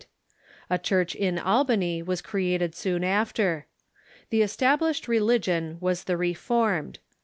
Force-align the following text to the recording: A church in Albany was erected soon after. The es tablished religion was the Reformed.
A 0.67 0.79
church 0.79 1.13
in 1.13 1.37
Albany 1.37 2.01
was 2.01 2.21
erected 2.21 2.73
soon 2.73 3.03
after. 3.03 3.67
The 4.31 4.41
es 4.41 4.57
tablished 4.57 5.07
religion 5.07 5.77
was 5.79 6.05
the 6.05 6.17
Reformed. 6.17 6.97